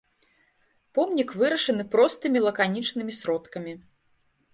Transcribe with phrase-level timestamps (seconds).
[0.97, 3.77] Помнік вырашаны простымі лаканічнымі сродкамі.